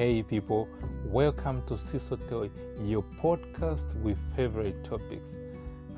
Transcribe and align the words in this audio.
Hey 0.00 0.22
people, 0.22 0.66
welcome 1.04 1.62
to 1.66 1.74
Sisotel, 1.74 2.48
your 2.88 3.02
podcast 3.22 3.94
with 4.00 4.16
favorite 4.34 4.82
topics. 4.82 5.28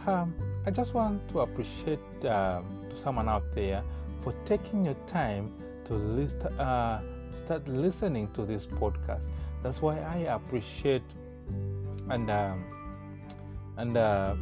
Um, 0.09 0.35
I 0.67 0.73
just 0.73 0.93
want 0.93 1.29
to 1.29 1.39
appreciate 1.39 2.01
um, 2.25 2.85
to 2.91 2.97
someone 2.97 3.29
out 3.29 3.45
there 3.55 3.85
for 4.21 4.35
taking 4.45 4.85
your 4.87 4.97
time 5.07 5.53
to 5.85 5.95
list, 5.95 6.43
uh, 6.59 6.99
start 7.37 7.69
listening 7.69 8.27
to 8.33 8.45
this 8.45 8.67
podcast. 8.67 9.25
That's 9.63 9.81
why 9.81 10.01
I 10.01 10.35
appreciate 10.35 11.05
and 12.11 12.29
um, 12.29 12.65
and 13.77 13.97
uh, 13.97 14.35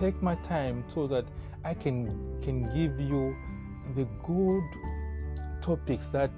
take 0.00 0.20
my 0.20 0.34
time 0.34 0.82
so 0.92 1.06
that 1.06 1.26
I 1.64 1.74
can 1.74 2.40
can 2.42 2.64
give 2.74 2.98
you 2.98 3.36
the 3.94 4.08
good 4.24 4.64
topics 5.62 6.08
that 6.08 6.32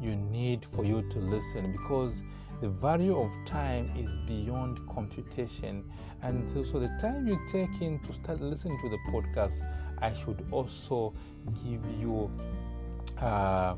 you 0.00 0.16
need 0.16 0.66
for 0.74 0.84
you 0.84 1.02
to 1.12 1.18
listen 1.18 1.72
because 1.72 2.20
the 2.60 2.68
value 2.68 3.16
of 3.16 3.30
time 3.46 3.90
is 3.96 4.12
beyond 4.26 4.80
computation. 4.88 5.84
And 6.22 6.66
so 6.66 6.80
the 6.80 6.88
time 7.00 7.26
you 7.28 7.38
take 7.52 7.80
in 7.80 8.00
to 8.00 8.12
start 8.12 8.40
listening 8.40 8.78
to 8.82 8.88
the 8.88 8.98
podcast 9.12 9.60
i 10.00 10.12
should 10.14 10.44
also 10.50 11.12
give 11.64 11.84
you 11.98 12.30
uh, 13.20 13.74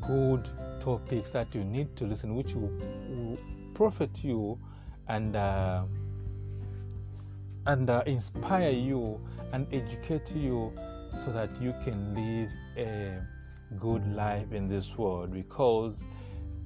good 0.00 0.48
topics 0.80 1.30
that 1.30 1.54
you 1.54 1.64
need 1.64 1.94
to 1.96 2.04
listen 2.04 2.34
which 2.34 2.54
will, 2.54 2.72
will 3.08 3.38
profit 3.74 4.22
you 4.22 4.58
and 5.08 5.36
uh, 5.36 5.84
and 7.66 7.88
uh, 7.90 8.02
inspire 8.06 8.70
you 8.70 9.20
and 9.52 9.66
educate 9.72 10.34
you 10.34 10.72
so 11.24 11.32
that 11.32 11.50
you 11.60 11.74
can 11.84 12.14
live 12.14 12.50
a 12.76 13.20
good 13.78 14.06
life 14.14 14.52
in 14.52 14.68
this 14.68 14.96
world 14.98 15.32
because 15.32 15.96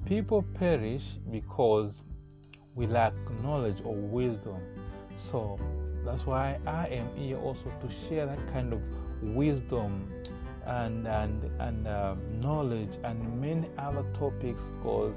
people 0.05 0.43
perish 0.53 1.17
because 1.31 2.01
we 2.75 2.87
lack 2.87 3.13
knowledge 3.41 3.81
or 3.83 3.95
wisdom. 3.95 4.59
So 5.17 5.59
that's 6.03 6.25
why 6.25 6.59
I 6.67 6.87
am 6.87 7.07
here 7.15 7.37
also 7.37 7.71
to 7.81 7.89
share 7.89 8.25
that 8.25 8.53
kind 8.53 8.73
of 8.73 8.81
wisdom 9.21 10.11
and 10.65 11.07
and 11.07 11.43
and 11.59 11.87
uh, 11.87 12.15
knowledge 12.41 12.97
and 13.03 13.41
many 13.41 13.67
other 13.77 14.03
topics 14.17 14.61
because 14.77 15.15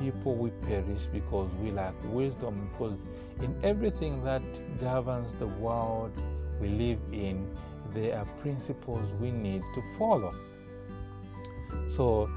people 0.00 0.34
we 0.34 0.50
perish 0.66 1.06
because 1.12 1.50
we 1.62 1.70
lack 1.70 1.94
wisdom 2.04 2.54
because 2.72 2.98
in 3.40 3.54
everything 3.62 4.22
that 4.24 4.42
governs 4.80 5.34
the 5.34 5.46
world 5.46 6.12
we 6.60 6.68
live 6.68 6.98
in 7.12 7.48
there 7.94 8.18
are 8.18 8.24
principles 8.40 9.08
we 9.20 9.30
need 9.30 9.62
to 9.74 9.82
follow 9.96 10.34
so 11.88 12.28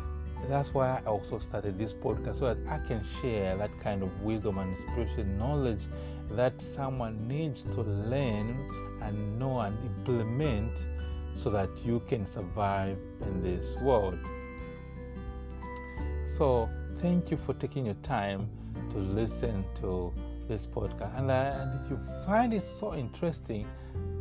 that's 0.49 0.73
why 0.73 0.97
I 0.97 1.05
also 1.05 1.39
started 1.39 1.77
this 1.77 1.93
podcast 1.93 2.39
so 2.39 2.53
that 2.53 2.57
I 2.67 2.85
can 2.87 3.03
share 3.21 3.55
that 3.57 3.79
kind 3.79 4.01
of 4.03 4.21
wisdom 4.21 4.57
and 4.57 4.77
spiritual 4.77 5.25
knowledge 5.25 5.81
that 6.31 6.59
someone 6.61 7.27
needs 7.27 7.61
to 7.63 7.81
learn 7.81 8.57
and 9.01 9.39
know 9.39 9.59
and 9.59 9.77
implement 9.83 10.71
so 11.35 11.49
that 11.49 11.69
you 11.83 12.01
can 12.07 12.25
survive 12.25 12.97
in 13.21 13.41
this 13.41 13.75
world. 13.81 14.19
So, 16.25 16.69
thank 16.97 17.29
you 17.31 17.37
for 17.37 17.53
taking 17.53 17.85
your 17.85 17.95
time 17.95 18.49
to 18.91 18.97
listen 18.97 19.65
to 19.81 20.13
this 20.47 20.65
podcast. 20.65 21.17
And, 21.17 21.29
uh, 21.29 21.33
and 21.33 21.79
if 21.79 21.89
you 21.89 21.99
find 22.25 22.53
it 22.53 22.63
so 22.79 22.95
interesting, 22.95 23.67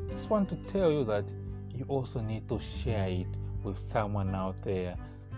I 0.08 0.12
just 0.12 0.28
want 0.28 0.48
to 0.50 0.56
tell 0.70 0.92
you 0.92 1.04
that 1.04 1.24
you 1.74 1.84
also 1.88 2.20
need 2.20 2.48
to 2.48 2.58
share 2.58 3.08
it 3.08 3.26
with 3.64 3.78
someone 3.78 4.34
out 4.34 4.56
there 4.62 4.96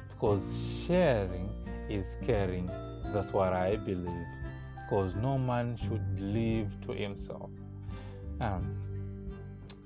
because 0.09 0.43
sharing 0.87 1.51
is 1.89 2.07
caring. 2.25 2.71
That's 3.07 3.33
what 3.33 3.53
I 3.53 3.77
believe. 3.77 4.27
Because 4.77 5.15
no 5.15 5.39
man 5.39 5.77
should 5.77 6.21
live 6.21 6.69
to 6.87 6.93
himself. 6.93 7.51
Um, 8.41 8.77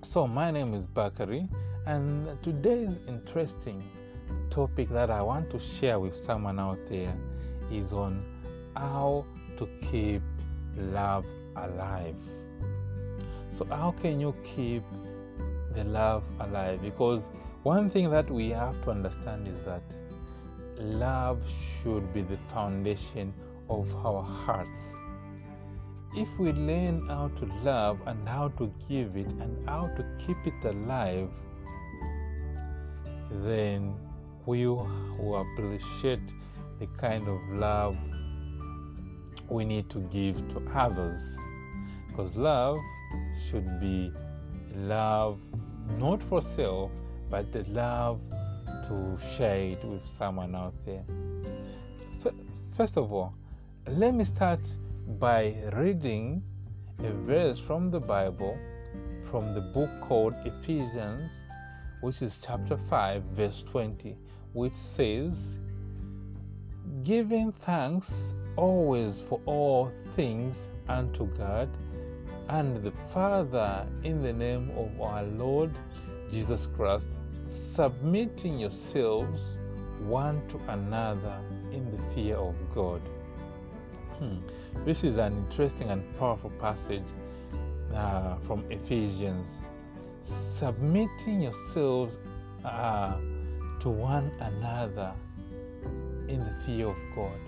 so, 0.03 0.27
my 0.27 0.51
name 0.51 0.75
is 0.75 0.87
Bakari, 0.87 1.49
and 1.87 2.29
today's 2.43 2.97
interesting 3.09 3.83
topic 4.51 4.89
that 4.91 5.11
I 5.11 5.23
want 5.23 5.51
to 5.51 5.59
share 5.59 5.99
with 5.99 6.17
someone 6.17 6.59
out 6.59 6.79
there 6.87 7.15
is 7.71 7.93
on 7.93 8.25
how 8.77 9.25
to 9.59 9.69
keep 9.91 10.23
love 10.77 11.25
alive. 11.57 12.15
So, 13.51 13.65
how 13.65 13.93
can 14.01 14.21
you 14.21 14.35
keep 14.45 14.83
the 15.75 15.85
love 15.85 16.25
alive? 16.41 16.83
Because 16.83 17.29
one 17.67 17.91
thing 17.91 18.09
that 18.11 18.31
we 18.31 18.51
have 18.51 18.81
to 18.85 18.93
understand 18.93 19.49
is 19.49 19.65
that 19.65 19.83
love 20.79 21.43
should 21.83 22.15
be 22.15 22.23
the 22.23 22.37
foundation 22.55 23.35
of 23.69 23.93
our 24.07 24.23
hearts. 24.23 24.79
If 26.17 26.29
we 26.39 26.53
learn 26.53 27.09
how 27.09 27.27
to 27.39 27.45
love 27.65 27.99
and 28.07 28.29
how 28.29 28.51
to 28.59 28.73
give 28.89 29.17
it 29.17 29.27
and 29.41 29.69
how 29.69 29.89
to 29.97 30.05
keep 30.25 30.37
it 30.47 30.65
alive, 30.65 31.29
then 33.43 33.97
we 34.45 34.69
will 34.69 35.45
appreciate 35.45 36.29
the 36.79 36.87
kind 36.99 37.27
of 37.27 37.41
love 37.59 37.97
we 39.49 39.65
need 39.65 39.91
to 39.91 39.99
give 40.19 40.37
to 40.53 40.63
others. 40.73 41.21
Because 42.07 42.37
love 42.37 42.79
should 43.49 43.81
be 43.81 44.13
love 44.77 45.41
not 45.99 46.23
for 46.23 46.41
self, 46.41 46.93
but 47.31 47.53
the 47.53 47.65
love 47.71 48.21
to 48.89 49.19
share 49.37 49.59
it 49.59 49.85
with 49.85 50.07
someone 50.19 50.55
out 50.55 50.75
there. 50.85 51.05
First 52.77 52.97
of 52.97 53.13
all, 53.13 53.35
let 53.89 54.15
me 54.15 54.25
start 54.25 54.61
by 55.19 55.55
reading 55.73 56.43
a 56.99 57.13
verse 57.13 57.59
from 57.59 57.91
the 57.91 58.01
Bible 58.01 58.59
from 59.31 59.55
the 59.55 59.61
book 59.61 59.91
called 60.01 60.35
Ephesians, 60.45 61.31
which 62.01 62.23
is 62.23 62.39
chapter 62.45 62.77
5, 62.77 63.23
verse 63.35 63.65
20, 63.71 64.17
which 64.53 64.75
says, 64.75 65.59
Giving 67.03 67.53
thanks 67.53 68.35
always 68.57 69.21
for 69.21 69.41
all 69.47 69.93
things 70.15 70.57
unto 70.89 71.27
God 71.37 71.69
and 72.49 72.83
the 72.83 72.93
Father 73.13 73.87
in 74.05 74.23
the 74.23 74.33
name 74.33 74.71
of 74.77 75.01
our 75.01 75.25
Lord 75.25 75.73
Jesus 76.31 76.69
Christ 76.77 77.07
submitting 77.49 78.59
yourselves 78.59 79.59
one 80.01 80.47
to 80.49 80.61
another 80.69 81.39
in 81.73 81.91
the 81.91 82.15
fear 82.15 82.37
of 82.37 82.55
God. 82.75 83.01
Hmm. 84.19 84.37
This 84.85 85.05
is 85.05 85.19
an 85.19 85.33
interesting 85.33 85.91
and 85.91 86.03
powerful 86.19 86.51
passage 86.59 87.05
uh, 87.95 88.37
from 88.47 88.65
Ephesians. 88.71 89.47
Submitting 90.59 91.43
yourselves 91.43 92.17
uh, 92.65 93.17
to 93.81 93.89
one 93.89 94.31
another 94.41 95.13
in 96.29 96.41
the 96.41 96.55
fear 96.65 96.89
of 96.89 96.97
God. 97.15 97.39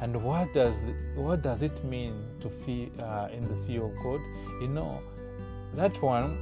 And 0.00 0.22
what 0.22 0.52
does 0.54 0.76
what 1.14 1.42
does 1.42 1.62
it 1.62 1.84
mean 1.84 2.14
to 2.40 2.48
fear 2.48 2.88
uh, 2.98 3.28
in 3.32 3.46
the 3.48 3.66
fear 3.66 3.84
of 3.84 3.94
God? 4.02 4.20
You 4.60 4.68
know, 4.68 5.00
that 5.74 6.00
one 6.00 6.38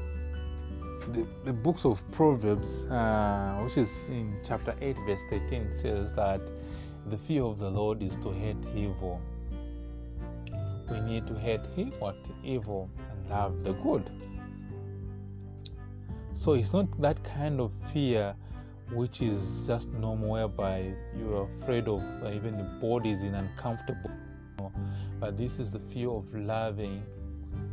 the, 1.13 1.27
the 1.45 1.53
books 1.53 1.85
of 1.85 2.03
Proverbs, 2.13 2.85
uh, 2.91 3.61
which 3.65 3.77
is 3.77 3.91
in 4.09 4.37
chapter 4.45 4.75
8, 4.81 4.97
verse 5.07 5.21
13, 5.31 5.69
says 5.81 6.15
that 6.15 6.41
the 7.07 7.17
fear 7.17 7.43
of 7.43 7.59
the 7.59 7.71
Lord 7.71 8.03
is 8.03 8.15
to 8.17 8.31
hate 8.33 8.57
evil. 8.75 9.21
We 10.91 11.01
need 11.01 11.27
to 11.27 11.35
hate 11.35 11.61
what 11.99 12.17
evil 12.45 12.91
and 13.11 13.31
love 13.31 13.65
the 13.65 13.73
good. 13.75 14.09
So 16.35 16.55
it's 16.55 16.73
not 16.73 16.87
that 17.01 17.23
kind 17.25 17.61
of 17.61 17.73
fear 17.93 18.35
which 18.93 19.21
is 19.21 19.41
just 19.67 19.89
normal, 19.89 20.33
whereby 20.33 20.93
you 21.19 21.37
are 21.37 21.49
afraid 21.61 21.89
of 21.89 22.03
uh, 22.23 22.31
even 22.31 22.57
the 22.57 22.65
body 22.81 23.11
is 23.11 23.23
in 23.23 23.35
uncomfortable. 23.35 24.11
But 25.21 25.37
this 25.37 25.59
is 25.59 25.73
the 25.73 25.81
fear 25.81 26.11
of 26.11 26.33
loving, 26.35 27.03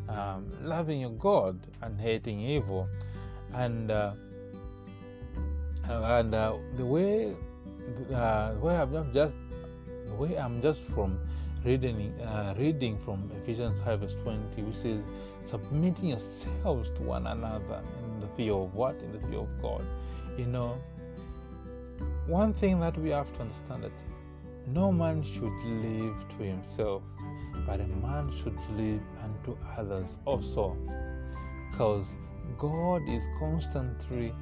um, 0.09 0.51
loving 0.61 1.01
your 1.01 1.11
God 1.11 1.59
and 1.81 1.99
hating 1.99 2.41
evil 2.41 2.89
and 3.53 3.91
uh, 3.91 4.13
and 5.89 6.33
uh, 6.33 6.55
the 6.75 6.85
way 6.85 7.33
uh, 8.13 8.51
where 8.53 8.81
I'm 8.81 9.13
just 9.13 9.35
the 10.07 10.15
way 10.15 10.37
I'm 10.37 10.61
just 10.61 10.81
from 10.93 11.19
reading 11.63 12.11
uh, 12.21 12.53
reading 12.57 12.97
from 13.05 13.31
Ephesians 13.41 13.79
5 13.85 13.99
verse 13.99 14.15
20 14.23 14.61
which 14.61 14.75
says 14.75 15.01
submitting 15.43 16.09
yourselves 16.09 16.89
to 16.95 17.01
one 17.03 17.27
another 17.27 17.81
in 18.03 18.19
the 18.19 18.27
fear 18.35 18.53
of 18.53 18.73
what? 18.73 18.95
In 18.95 19.11
the 19.11 19.19
fear 19.27 19.39
of 19.39 19.61
God. 19.61 19.85
You 20.37 20.45
know 20.45 20.77
one 22.27 22.53
thing 22.53 22.79
that 22.79 22.97
we 22.97 23.09
have 23.09 23.31
to 23.35 23.41
understand 23.41 23.83
that 23.83 23.91
no 24.67 24.91
man 24.91 25.23
should 25.23 25.53
live 25.63 26.15
to 26.37 26.43
himself 26.43 27.03
but 27.65 27.79
a 27.79 27.87
man 27.87 28.31
should 28.37 28.57
live 28.77 29.01
unto 29.23 29.57
others 29.77 30.17
also. 30.25 30.75
Because 31.71 32.05
God 32.57 33.07
is 33.07 33.23
constantly 33.39 34.33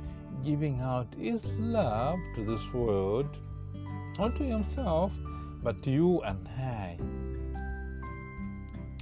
giving 0.43 0.79
out 0.79 1.07
His 1.17 1.43
love 1.59 2.19
to 2.35 2.43
this 2.43 2.73
world, 2.73 3.37
not 4.17 4.35
to 4.37 4.43
Himself, 4.43 5.13
but 5.63 5.81
to 5.83 5.91
you 5.91 6.21
and 6.21 6.47
I. 6.47 6.97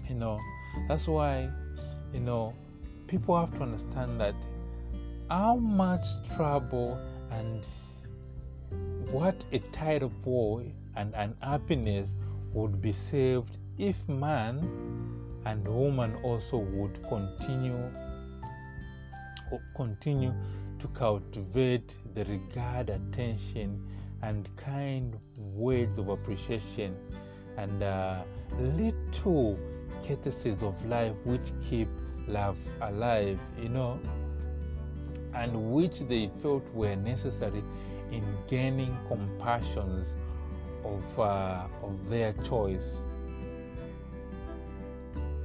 You 0.07 0.15
know, 0.15 0.39
that's 0.87 1.07
why, 1.07 1.49
you 2.13 2.19
know, 2.19 2.53
people 3.07 3.39
have 3.39 3.53
to 3.57 3.63
understand 3.63 4.19
that 4.19 4.35
how 5.29 5.55
much 5.55 6.05
trouble 6.35 6.99
and 7.31 7.63
what 9.11 9.35
a 9.51 9.59
tide 9.73 10.03
of 10.03 10.25
war 10.25 10.63
and 10.95 11.13
unhappiness 11.15 12.09
would 12.53 12.81
be 12.81 12.93
saved 12.93 13.57
if 13.77 13.95
man 14.07 14.59
and 15.45 15.67
woman 15.67 16.15
also 16.23 16.57
would 16.57 17.01
continue 17.07 17.89
continue 19.75 20.33
to 20.79 20.87
cultivate 20.89 21.95
the 22.15 22.25
regard, 22.25 22.89
attention, 22.89 23.81
and 24.23 24.49
kind 24.55 25.17
words 25.37 25.97
of 25.97 26.09
appreciation 26.09 26.95
and 27.57 27.83
uh, 27.83 28.23
little 28.59 29.57
courtesies 30.05 30.63
of 30.63 30.85
life 30.85 31.13
which 31.25 31.51
keep 31.69 31.87
love 32.27 32.57
alive, 32.81 33.39
you 33.61 33.69
know, 33.69 33.99
and 35.33 35.73
which 35.73 35.99
they 36.01 36.29
felt 36.41 36.63
were 36.73 36.95
necessary 36.95 37.63
in 38.11 38.23
gaining 38.47 38.95
compassions 39.07 40.07
of, 40.83 41.19
uh, 41.19 41.63
of 41.83 42.09
their 42.09 42.33
choice. 42.43 42.83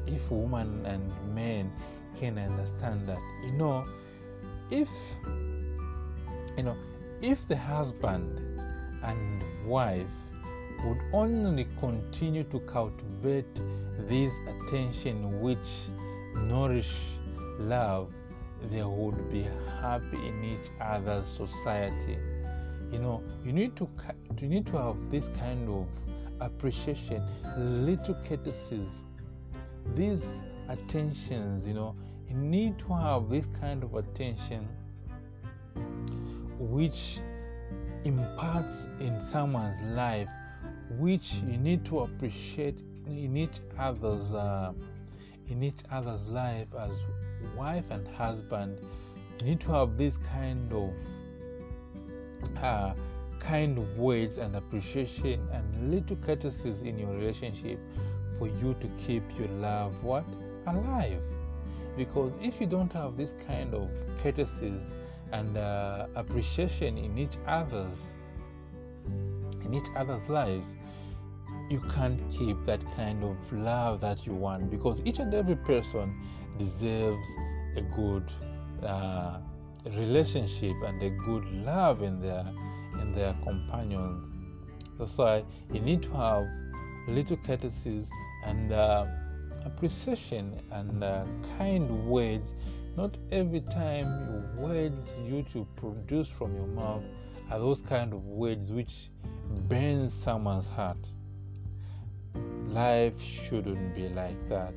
If 0.07 0.31
women 0.31 0.85
and 0.87 1.35
men 1.35 1.73
can 2.19 2.39
understand 2.39 3.07
that, 3.07 3.19
you 3.45 3.53
know, 3.53 3.87
if 4.71 4.89
you 6.57 6.63
know, 6.63 6.77
if 7.21 7.47
the 7.49 7.57
husband 7.57 8.61
and 9.03 9.43
wife 9.67 10.07
would 10.85 10.99
only 11.13 11.67
continue 11.81 12.45
to 12.45 12.61
cultivate 12.61 13.47
this 14.09 14.33
attention 14.49 15.41
which 15.41 15.59
nourish 16.35 16.93
love, 17.59 18.13
they 18.71 18.83
would 18.83 19.31
be 19.31 19.47
happy 19.81 20.17
in 20.29 20.45
each 20.45 20.71
other's 20.81 21.27
society. 21.27 22.19
You 22.91 22.99
know, 22.99 23.23
you 23.45 23.53
need 23.53 23.77
to 23.77 23.89
you 24.41 24.49
need 24.49 24.67
to 24.67 24.73
have 24.73 24.97
this 25.11 25.27
kind 25.39 25.69
of 25.69 25.87
appreciation, 26.41 27.23
little 27.57 28.17
courtesies, 28.29 28.89
these 29.95 30.23
attentions. 30.69 31.67
You 31.67 31.75
know, 31.75 31.95
you 32.29 32.37
need 32.37 32.79
to 32.81 32.93
have 32.95 33.29
this 33.29 33.47
kind 33.61 33.83
of 33.83 33.95
attention 33.95 34.69
which 36.59 37.19
imparts 38.05 38.77
in 39.01 39.19
someone's 39.21 39.81
life, 39.95 40.29
which 40.99 41.35
you 41.47 41.57
need 41.57 41.85
to 41.85 42.01
appreciate 42.01 42.79
in 43.07 43.37
each 43.37 43.61
other's 43.79 44.35
uh, 44.35 44.73
in 45.49 45.63
each 45.63 45.79
other's 45.93 46.25
life 46.27 46.67
as 46.79 46.93
wife 47.57 47.85
and 47.91 48.07
husband. 48.09 48.79
You 49.39 49.47
need 49.47 49.61
to 49.61 49.73
have 49.73 49.97
this 49.97 50.17
kind 50.33 50.73
of 50.73 50.93
uh, 52.63 52.95
kind 53.39 53.79
words 53.97 54.39
and 54.39 54.57
appreciation 54.57 55.47
and 55.53 55.91
little 55.91 56.17
courtesies 56.17 56.81
in 56.81 56.99
your 56.99 57.11
relationship 57.11 57.79
for 58.39 58.49
you 58.49 58.75
to 58.81 58.89
keep 59.07 59.23
your 59.39 59.49
love 59.49 60.03
what 60.03 60.25
alive. 60.67 61.21
Because 61.97 62.33
if 62.43 62.61
you 62.61 62.67
don't 62.67 62.93
have 62.93 63.17
this 63.17 63.33
kind 63.47 63.75
of 63.75 63.89
courtesies 64.23 64.81
and 65.33 65.57
uh, 65.57 66.07
appreciation 66.15 66.97
in 66.99 67.19
each 67.19 67.37
other's 67.47 67.99
in 69.65 69.75
each 69.75 69.89
other's 69.97 70.29
lives 70.29 70.67
you 71.69 71.81
can't 71.95 72.21
keep 72.31 72.57
that 72.65 72.81
kind 72.95 73.25
of 73.25 73.37
love 73.53 74.01
that 74.01 74.25
you 74.25 74.33
want 74.33 74.71
because 74.71 75.01
each 75.05 75.19
and 75.19 75.35
every 75.35 75.57
person 75.57 76.15
deserves 76.59 77.27
a 77.77 77.81
good 77.95 78.25
uh, 78.85 79.39
relationship 79.97 80.75
and 80.85 81.03
a 81.03 81.11
good 81.11 81.45
love 81.65 82.03
in 82.03 82.21
their 82.21 82.47
in 83.01 83.15
their 83.15 83.35
companions. 83.43 84.33
That's 84.99 85.17
why 85.19 85.45
you 85.73 85.81
need 85.81 86.03
to 86.05 86.11
have 86.11 86.47
little 87.09 87.37
courtesies 87.39 88.07
and 88.45 88.73
uh, 88.73 89.07
appreciation 89.65 90.61
and 90.73 91.03
uh, 91.03 91.25
kind 91.59 91.89
words 92.07 92.49
not 92.97 93.15
every 93.31 93.61
time 93.61 94.57
words 94.57 95.13
you 95.23 95.45
to 95.53 95.67
produce 95.77 96.29
from 96.29 96.55
your 96.55 96.67
mouth 96.67 97.03
are 97.51 97.59
those 97.59 97.81
kind 97.81 98.13
of 98.13 98.25
words 98.25 98.71
which 98.71 99.11
burn 99.69 100.09
someone's 100.11 100.67
heart. 100.67 100.97
Life 102.69 103.21
shouldn't 103.21 103.95
be 103.95 104.09
like 104.09 104.49
that. 104.49 104.75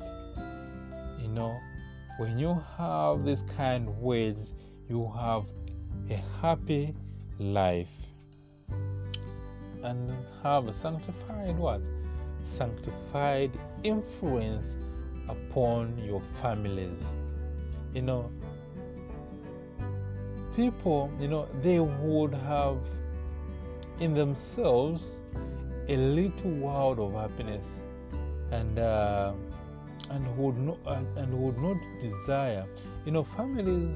You 1.20 1.28
know, 1.28 1.58
when 2.18 2.38
you 2.38 2.62
have 2.76 3.24
these 3.24 3.42
kind 3.56 3.88
of 3.88 3.98
words, 3.98 4.50
you 4.88 5.10
have 5.18 5.44
a 6.10 6.22
happy 6.40 6.94
life 7.38 7.88
and 9.82 10.12
have 10.42 10.68
a 10.68 10.74
sanctified 10.74 11.56
what? 11.56 11.80
Sanctified 12.56 13.50
influence 13.82 14.66
upon 15.28 15.96
your 15.98 16.20
families. 16.40 16.98
You 17.94 18.02
know, 18.02 18.30
people, 20.56 21.10
you 21.20 21.28
know, 21.28 21.48
they 21.62 21.80
would 21.80 22.34
have 22.34 22.78
in 24.00 24.14
themselves 24.14 25.02
a 25.88 25.96
little 25.96 26.50
world 26.52 26.98
of 27.00 27.12
happiness 27.14 27.66
and 28.50 28.78
uh, 28.78 29.32
and 30.10 30.38
would 30.38 30.56
not 30.58 30.78
and, 30.86 31.06
and 31.18 31.42
would 31.42 31.58
not 31.58 31.76
desire. 32.00 32.64
You 33.04 33.12
know 33.12 33.24
families 33.24 33.90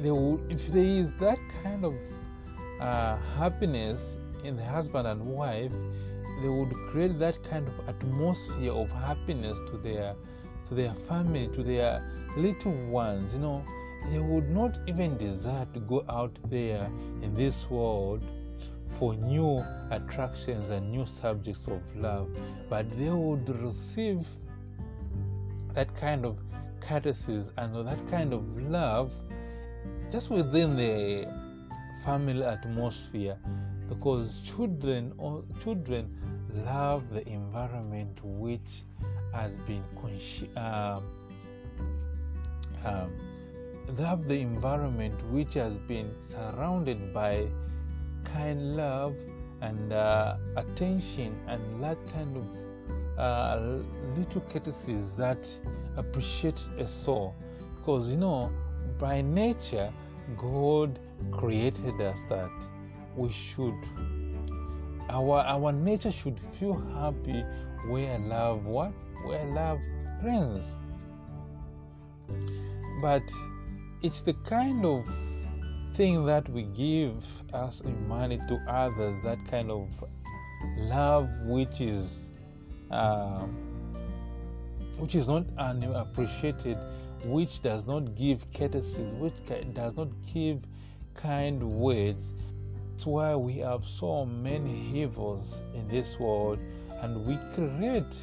they 0.00 0.10
would 0.10 0.40
if 0.50 0.66
there 0.68 0.84
is 0.84 1.12
that 1.14 1.38
kind 1.62 1.84
of 1.84 1.94
uh, 2.80 3.16
happiness 3.38 4.00
in 4.44 4.56
the 4.56 4.64
husband 4.64 5.06
and 5.06 5.24
wife 5.24 5.72
they 6.40 6.48
would 6.48 6.72
create 6.90 7.18
that 7.18 7.42
kind 7.44 7.66
of 7.68 7.88
atmosphere 7.88 8.72
of 8.72 8.90
happiness 8.90 9.58
to 9.70 9.76
their 9.78 10.14
to 10.68 10.74
their 10.74 10.94
family, 11.08 11.48
to 11.54 11.62
their 11.62 12.02
little 12.36 12.74
ones, 12.86 13.32
you 13.34 13.40
know, 13.40 13.62
they 14.10 14.18
would 14.18 14.48
not 14.50 14.78
even 14.86 15.16
desire 15.16 15.66
to 15.74 15.80
go 15.80 16.04
out 16.08 16.36
there 16.48 16.90
in 17.22 17.34
this 17.34 17.68
world 17.70 18.24
for 18.98 19.14
new 19.14 19.64
attractions 19.90 20.70
and 20.70 20.90
new 20.90 21.06
subjects 21.06 21.66
of 21.66 21.80
love, 21.96 22.28
but 22.68 22.88
they 22.98 23.10
would 23.10 23.48
receive 23.60 24.26
that 25.74 25.94
kind 25.96 26.24
of 26.24 26.38
courtesies 26.80 27.50
and 27.58 27.86
that 27.86 28.08
kind 28.08 28.32
of 28.32 28.42
love 28.62 29.10
just 30.10 30.30
within 30.30 30.76
the 30.76 31.26
family 32.04 32.44
atmosphere. 32.44 33.36
Because 33.88 34.40
children 34.40 35.12
or 35.18 35.44
children 35.62 36.10
love 36.54 37.02
the 37.10 37.26
environment 37.28 38.18
which 38.22 38.84
has 39.32 39.52
been 39.66 39.82
um, 40.56 41.02
um, 42.84 43.12
love 43.98 44.26
the 44.26 44.38
environment 44.38 45.14
which 45.30 45.54
has 45.54 45.74
been 45.88 46.14
surrounded 46.30 47.12
by 47.14 47.46
kind 48.24 48.76
love 48.76 49.14
and 49.60 49.92
uh, 49.92 50.36
attention 50.56 51.34
and 51.48 51.82
that 51.82 51.96
kind 52.12 52.36
of 52.36 52.44
uh, 53.18 53.78
little 54.16 54.40
courtesies 54.52 55.14
that 55.16 55.46
appreciate 55.96 56.60
a 56.78 56.88
soul. 56.88 57.34
Because 57.76 58.08
you 58.08 58.16
know 58.16 58.50
by 58.98 59.20
nature 59.20 59.92
god 60.36 60.98
created 61.30 62.00
us 62.00 62.18
that 62.28 62.50
we 63.16 63.30
should 63.30 63.74
our 65.10 65.40
our 65.40 65.72
nature 65.72 66.12
should 66.12 66.38
feel 66.58 66.74
happy. 66.94 67.44
Where 67.88 68.18
love 68.18 68.64
what? 68.64 68.92
Where 69.24 69.44
love 69.46 69.80
reigns 70.22 70.62
but 73.02 73.22
it's 74.02 74.20
the 74.22 74.32
kind 74.46 74.86
of 74.86 75.04
thing 75.94 76.24
that 76.24 76.48
we 76.48 76.62
give 76.62 77.26
as 77.52 77.82
money 78.08 78.38
to 78.48 78.54
others 78.68 79.16
that 79.24 79.38
kind 79.50 79.70
of 79.70 79.88
love 80.78 81.28
which 81.44 81.80
is 81.80 82.18
uh, 82.92 83.44
which 84.98 85.16
is 85.16 85.26
not 85.26 85.44
appreciated 85.58 86.78
which 87.24 87.60
does 87.62 87.84
not 87.86 88.14
give 88.14 88.46
courtesies 88.54 89.20
which 89.20 89.34
does 89.74 89.96
not 89.96 90.08
give 90.32 90.62
kind 91.14 91.60
words 91.62 92.24
that's 93.02 93.08
why 93.08 93.34
we 93.34 93.54
have 93.54 93.84
so 93.84 94.24
many 94.24 94.92
evils 94.94 95.60
in 95.74 95.88
this 95.88 96.20
world 96.20 96.60
and 97.00 97.26
we 97.26 97.36
create 97.52 98.14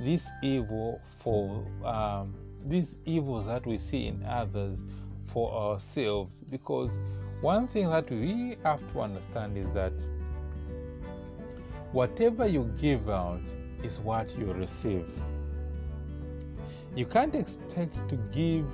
this 0.00 0.26
evil 0.42 1.00
for 1.18 1.64
um, 1.82 2.34
these 2.66 2.94
evils 3.06 3.46
that 3.46 3.64
we 3.64 3.78
see 3.78 4.06
in 4.06 4.22
others 4.26 4.78
for 5.28 5.50
ourselves 5.50 6.36
because 6.50 6.90
one 7.40 7.66
thing 7.68 7.88
that 7.88 8.10
we 8.10 8.58
have 8.64 8.80
to 8.92 9.00
understand 9.00 9.56
is 9.56 9.72
that 9.72 9.94
whatever 11.92 12.46
you 12.46 12.70
give 12.78 13.08
out 13.08 13.40
is 13.82 13.98
what 13.98 14.28
you 14.38 14.52
receive. 14.52 15.10
You 16.94 17.06
can't 17.06 17.34
expect 17.34 18.06
to 18.10 18.16
give 18.34 18.66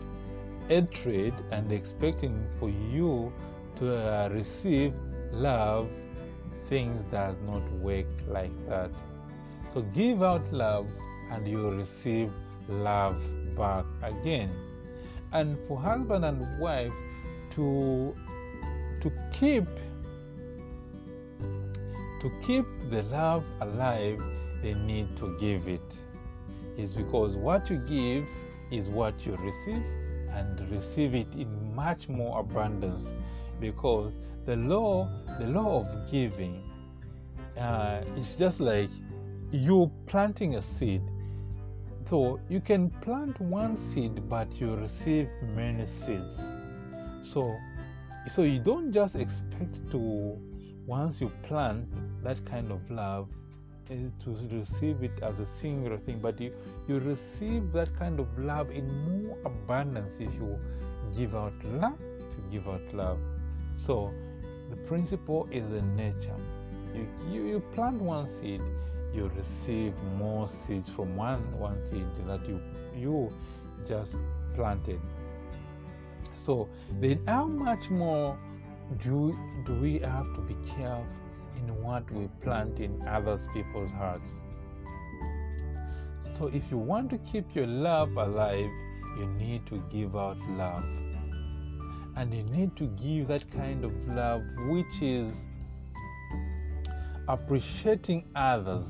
a 0.69 0.83
trade 0.83 1.35
and 1.53 1.71
expecting 1.71 2.45
for 2.59 2.71
you 2.71 3.33
to 3.77 3.95
uh, 3.95 4.29
receive 4.31 4.93
love. 5.35 5.89
Things 6.67 7.03
does 7.11 7.37
not 7.47 7.63
work 7.73 8.07
like 8.29 8.53
that. 8.69 8.91
So 9.73 9.83
give 9.95 10.23
out 10.23 10.43
love 10.53 10.89
and 11.31 11.47
you 11.47 11.71
receive 11.71 12.31
love 12.69 13.21
back 13.57 13.85
again. 14.03 14.51
And 15.33 15.59
for 15.67 15.79
husband 15.79 16.25
and 16.25 16.61
wife 16.61 16.93
to 17.53 18.15
to 19.01 19.13
keep 19.33 19.67
to 22.21 22.33
keep 22.47 22.65
the 22.91 23.03
love 23.05 23.45
alive, 23.61 24.23
they 24.63 24.75
need 24.75 25.15
to 25.19 25.37
give 25.39 25.69
it. 25.69 25.83
Is 26.79 26.95
because 26.95 27.37
what 27.37 27.69
you 27.69 27.77
give 27.77 28.27
is 28.71 28.89
what 28.89 29.15
you 29.27 29.37
receive, 29.37 29.85
and 30.31 30.71
receive 30.71 31.15
it 31.15 31.33
in 31.35 31.75
much 31.75 32.09
more 32.09 32.41
abundance. 32.41 33.09
Because 33.61 34.13
the 34.47 34.57
law, 34.57 35.11
the 35.39 35.47
law 35.47 35.81
of 35.81 36.11
giving, 36.11 36.63
uh, 37.59 38.03
is 38.17 38.37
just 38.37 38.61
like 38.61 38.91
you 39.51 39.91
planting 40.07 40.57
a 40.57 40.63
seed. 40.63 41.03
So 42.07 42.39
you 42.49 42.61
can 42.61 42.91
plant 42.91 43.41
one 43.41 43.77
seed, 43.93 44.29
but 44.29 44.49
you 44.61 44.75
receive 44.75 45.29
many 45.55 45.87
seeds. 45.87 46.39
So, 47.23 47.57
so 48.31 48.43
you 48.43 48.59
don't 48.59 48.93
just 48.93 49.17
expect 49.17 49.91
to 49.91 50.39
once 50.87 51.21
you 51.21 51.31
plant 51.43 51.89
that 52.23 52.45
kind 52.45 52.71
of 52.71 52.91
love 52.91 53.29
eh, 53.91 53.97
to 54.21 54.31
receive 54.53 55.03
it 55.03 55.23
as 55.23 55.41
a 55.41 55.47
singular 55.47 55.97
thing, 55.97 56.19
but 56.21 56.39
you, 56.41 56.53
you 56.87 56.99
receive 56.99 57.73
that 57.73 57.95
kind 57.97 58.21
of 58.21 58.39
love 58.39 58.71
in 58.71 58.87
more 59.27 59.39
abundance 59.47 60.13
if 60.21 60.33
you 60.35 60.59
give 61.17 61.35
out 61.35 61.55
love, 61.65 61.99
you 62.01 62.59
give 62.61 62.69
out 62.69 62.83
love. 62.93 63.19
So 63.77 64.13
the 64.75 64.81
principle 64.89 65.49
is 65.53 65.65
in 65.73 65.97
nature. 65.97 66.37
You, 66.95 67.07
you, 67.31 67.47
you 67.47 67.61
plant 67.75 68.01
one 68.01 68.29
seed, 68.29 68.61
you 69.13 69.31
receive 69.37 69.93
more 70.17 70.49
seeds 70.49 70.89
from 70.89 71.15
one 71.17 71.41
one 71.59 71.79
seed 71.91 72.07
that 72.27 72.47
you 72.49 72.61
you 72.97 73.31
just 73.87 74.17
planted. 74.55 75.01
So 76.35 76.69
then 77.01 77.21
how 77.27 77.45
much 77.45 77.91
more 77.91 78.37
do, 79.03 79.37
do 79.65 79.75
we 79.75 79.99
have 80.01 80.35
to 80.35 80.41
be 80.41 80.57
careful 80.77 81.07
in 81.57 81.83
what 81.83 82.11
we 82.11 82.29
plant 82.43 82.81
in 82.81 83.01
others 83.07 83.47
people's 83.55 83.91
hearts? 83.93 84.31
So 86.37 86.49
if 86.49 86.71
you 86.71 86.79
want 86.79 87.11
to 87.11 87.19
keep 87.19 87.55
your 87.55 87.67
love 87.67 88.17
alive, 88.17 88.71
you 89.19 89.27
need 89.39 89.67
to 89.67 89.83
give 89.91 90.17
out 90.17 90.39
love. 90.51 90.85
And 92.17 92.33
you 92.33 92.43
need 92.45 92.77
to 92.77 92.87
give 92.87 93.29
that 93.29 93.51
kind 93.51 93.85
of 93.85 93.93
love 94.09 94.43
which 94.69 95.03
is 95.03 95.31
appreciating 97.29 98.25
others, 98.37 98.85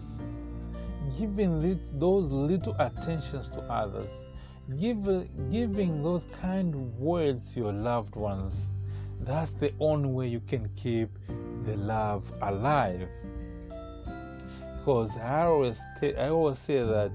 giving 1.19 1.81
those 1.99 2.31
little 2.31 2.75
attentions 2.79 3.49
to 3.49 3.61
others, 3.63 4.09
give, 4.79 5.05
giving 5.51 6.03
those 6.03 6.27
kind 6.41 6.75
words 6.99 7.55
to 7.55 7.61
your 7.61 7.73
loved 7.73 8.15
ones 8.15 8.55
that's 9.25 9.53
the 9.53 9.73
only 9.81 10.09
way 10.09 10.29
you 10.29 10.41
can 10.41 10.69
keep 10.77 11.09
the 11.65 11.77
love 11.77 12.31
alive. 12.43 13.09
Because 14.79 15.17
I 15.17 15.45
always, 15.45 15.81
t- 16.01 16.15
I 16.17 16.29
always 16.29 16.59
say 16.59 16.85
that 16.85 17.13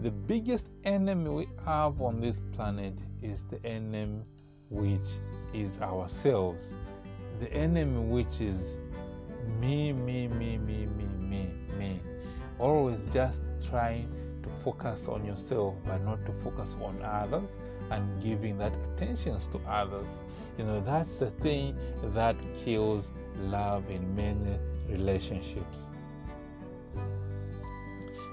the 0.00 0.10
biggest 0.10 0.66
enemy 0.84 1.28
we 1.28 1.48
have 1.66 2.00
on 2.00 2.20
this 2.20 2.40
planet 2.52 2.94
is 3.22 3.42
the 3.50 3.64
enemy 3.66 4.22
which 4.70 5.00
is 5.54 5.78
ourselves. 5.80 6.64
The 7.40 7.52
enemy 7.52 8.00
which 8.00 8.40
is 8.40 8.76
me, 9.60 9.92
me, 9.92 10.28
me, 10.28 10.58
me, 10.58 10.86
me, 10.86 11.06
me, 11.18 11.50
me. 11.78 12.00
Always 12.58 13.02
just 13.12 13.42
trying 13.68 14.10
to 14.42 14.48
focus 14.64 15.08
on 15.08 15.24
yourself 15.24 15.74
but 15.86 16.02
not 16.04 16.24
to 16.26 16.32
focus 16.42 16.74
on 16.82 17.00
others 17.02 17.50
and 17.90 18.22
giving 18.22 18.58
that 18.58 18.72
attentions 18.94 19.46
to 19.48 19.58
others. 19.68 20.06
You 20.58 20.64
know, 20.64 20.80
that's 20.80 21.16
the 21.16 21.30
thing 21.30 21.76
that 22.14 22.36
kills 22.64 23.06
love 23.38 23.88
in 23.90 24.14
many 24.14 24.58
relationships. 24.88 25.78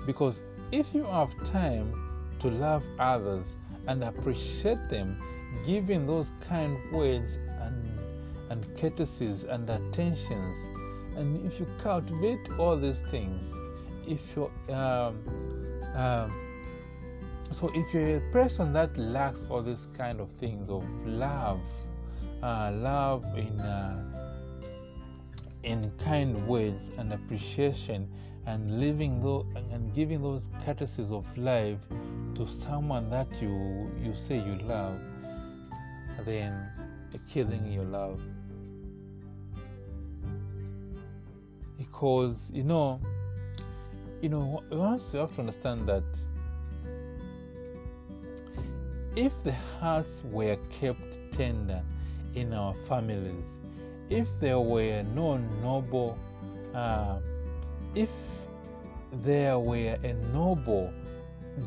Because 0.05 0.41
if 0.71 0.93
you 0.93 1.03
have 1.03 1.31
time 1.51 1.93
to 2.39 2.49
love 2.49 2.83
others 2.99 3.45
and 3.87 4.03
appreciate 4.03 4.89
them, 4.89 5.21
giving 5.65 6.07
those 6.07 6.31
kind 6.47 6.77
words 6.91 7.33
and, 7.61 7.99
and 8.49 8.77
courtesies 8.79 9.43
and 9.43 9.69
attentions, 9.69 10.57
and 11.15 11.45
if 11.45 11.59
you 11.59 11.67
cultivate 11.79 12.39
all 12.59 12.77
these 12.77 12.99
things, 13.11 13.43
if 14.07 14.21
you 14.35 14.73
um, 14.73 15.17
um, 15.95 16.47
so 17.51 17.71
if 17.73 17.93
you're 17.93 18.17
a 18.17 18.31
person 18.31 18.73
that 18.73 18.95
lacks 18.97 19.45
all 19.49 19.61
these 19.61 19.87
kind 19.97 20.19
of 20.19 20.29
things 20.39 20.69
of 20.69 20.83
love 21.05 21.61
uh, 22.43 22.71
love 22.73 23.23
in 23.37 23.59
uh, 23.59 24.27
in 25.63 25.91
kind 26.03 26.47
words 26.47 26.79
and 26.97 27.13
appreciation 27.13 28.07
and 28.45 28.79
living 28.79 29.21
and 29.71 29.93
giving 29.93 30.21
those 30.21 30.47
courtesies 30.63 31.11
of 31.11 31.25
life 31.37 31.79
to 32.35 32.47
someone 32.47 33.09
that 33.09 33.27
you 33.41 33.89
you 34.01 34.13
say 34.15 34.37
you 34.37 34.55
love 34.63 34.99
then 36.25 36.69
killing 37.31 37.71
your 37.71 37.85
love 37.85 38.19
because 41.77 42.49
you 42.51 42.63
know 42.63 42.99
you 44.21 44.29
know 44.29 44.63
once 44.71 45.13
you 45.13 45.19
have 45.19 45.33
to 45.35 45.39
understand 45.41 45.87
that 45.87 46.03
if 49.15 49.31
the 49.43 49.53
hearts 49.79 50.23
were 50.31 50.57
kept 50.69 51.17
tender 51.31 51.81
in 52.37 52.53
our 52.53 52.73
families. 52.87 53.33
If 54.09 54.27
there 54.39 54.59
were 54.59 55.03
no 55.15 55.37
noble, 55.61 56.17
uh, 56.73 57.17
if 57.95 58.09
there 59.23 59.59
were 59.59 59.97
a 60.03 60.13
noble, 60.33 60.93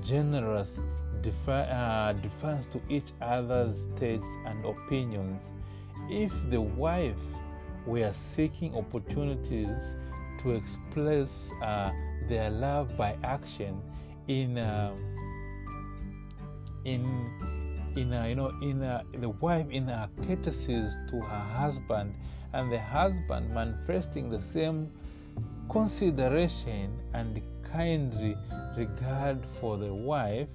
generous 0.04 0.78
defi- 1.22 1.50
uh, 1.50 2.12
defense 2.14 2.66
to 2.66 2.80
each 2.88 3.12
other's 3.20 3.86
tastes 3.98 4.26
and 4.46 4.64
opinions, 4.64 5.40
if 6.08 6.32
the 6.50 6.60
wife 6.60 7.20
were 7.86 8.12
seeking 8.12 8.74
opportunities 8.76 9.94
to 10.42 10.52
express 10.52 11.50
uh, 11.62 11.92
their 12.28 12.50
love 12.50 12.96
by 12.96 13.16
action 13.24 13.80
in 14.28 14.58
uh, 14.58 14.94
in 16.84 17.04
in 17.96 18.12
a, 18.12 18.28
you 18.28 18.34
know 18.34 18.52
in 18.62 18.82
a, 18.82 19.04
the 19.18 19.28
wife 19.28 19.68
in 19.70 19.86
her 19.88 20.08
courtesies 20.26 20.96
to 21.10 21.20
her 21.20 21.44
husband 21.56 22.14
and 22.52 22.70
the 22.72 22.78
husband 22.80 23.50
manifesting 23.50 24.30
the 24.30 24.40
same 24.40 24.90
consideration 25.68 26.90
and 27.14 27.40
kindly 27.64 28.36
regard 28.76 29.38
for 29.60 29.76
the 29.76 29.92
wife 29.92 30.48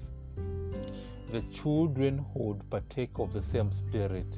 the 1.32 1.42
children 1.54 2.26
would 2.34 2.70
partake 2.70 3.12
of 3.16 3.34
the 3.34 3.42
same 3.42 3.72
spirit 3.72 4.38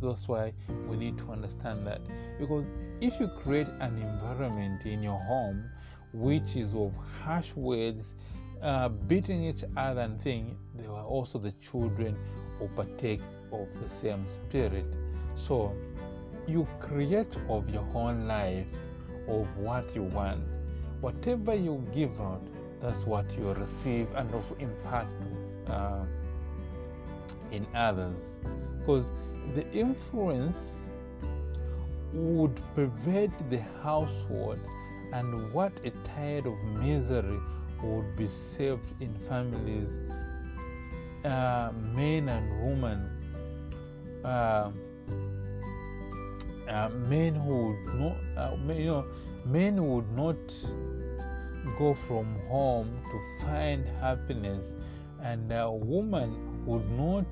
that's 0.00 0.28
why 0.28 0.52
we 0.88 0.96
need 0.96 1.16
to 1.18 1.30
understand 1.30 1.86
that 1.86 2.00
because 2.38 2.66
if 3.00 3.18
you 3.18 3.28
create 3.28 3.68
an 3.80 3.96
environment 4.00 4.84
in 4.84 5.02
your 5.02 5.18
home 5.18 5.64
which 6.12 6.56
is 6.56 6.74
of 6.74 6.92
harsh 7.22 7.52
words 7.54 8.14
uh, 8.62 8.88
beating 8.88 9.44
each 9.44 9.64
other 9.76 10.00
and 10.00 10.20
thing, 10.22 10.56
there 10.74 10.90
were 10.90 11.02
also 11.02 11.38
the 11.38 11.52
children 11.52 12.16
who 12.58 12.68
partake 12.68 13.20
of 13.52 13.68
the 13.80 13.88
same 13.88 14.26
spirit. 14.28 14.86
So 15.36 15.74
you 16.46 16.66
create 16.80 17.36
of 17.48 17.68
your 17.68 17.86
own 17.94 18.26
life 18.26 18.66
of 19.28 19.46
what 19.56 19.94
you 19.94 20.02
want. 20.02 20.42
Whatever 21.00 21.54
you 21.54 21.86
give 21.94 22.18
out, 22.20 22.42
that's 22.80 23.06
what 23.06 23.24
you 23.36 23.52
receive 23.54 24.06
and 24.14 24.32
of 24.34 24.44
impact 24.58 25.10
uh, 25.68 26.04
in 27.50 27.66
others. 27.74 28.16
Because 28.80 29.04
the 29.54 29.68
influence 29.72 30.56
would 32.12 32.60
pervade 32.74 33.32
the 33.50 33.60
household, 33.82 34.58
and 35.12 35.52
what 35.52 35.72
a 35.84 35.90
tide 36.14 36.46
of 36.46 36.58
misery 36.80 37.38
would 37.82 38.16
be 38.16 38.28
saved 38.28 38.80
in 39.00 39.12
families, 39.28 39.90
uh, 41.24 41.72
men 41.94 42.28
and 42.28 42.62
women, 42.64 43.10
uh, 44.24 44.70
uh, 46.68 46.88
men 47.08 47.34
who 47.34 47.76
know, 47.94 48.16
uh, 48.36 48.56
you 48.72 48.86
know, 48.86 49.04
men 49.44 49.82
would 49.82 50.10
not 50.12 50.36
go 51.78 51.94
from 51.94 52.26
home 52.48 52.90
to 52.92 53.44
find 53.44 53.86
happiness, 54.00 54.66
and 55.22 55.50
a 55.52 55.70
woman 55.70 56.64
would 56.66 56.88
not 56.92 57.26